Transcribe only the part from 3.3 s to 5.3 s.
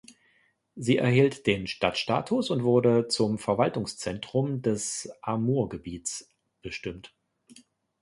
Verwaltungszentrum des